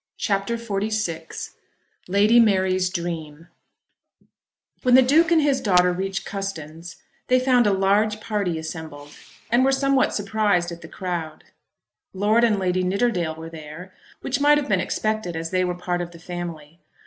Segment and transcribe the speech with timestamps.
[0.17, 1.51] CHAPTER XLVI
[2.07, 3.49] Lady Mary's Dream
[4.81, 6.95] When the Duke and his daughter reached Custins
[7.27, 9.11] they found a large party assembled,
[9.51, 11.43] and were somewhat surprised at the crowd.
[12.15, 16.01] Lord and Lady Nidderdale were there, which might have been expected as they were part
[16.01, 16.79] of the family.